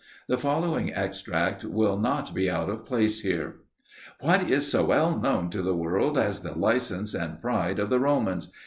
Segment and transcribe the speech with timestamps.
[0.27, 3.57] The following extract will not be out of place here:
[4.19, 7.99] "What is so well known to the world as the license and pride of the
[7.99, 8.51] Romans?